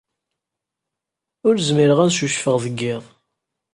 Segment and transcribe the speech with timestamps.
[1.47, 3.03] Ur zmireɣ ad ccucfeɣ deg yiḍ.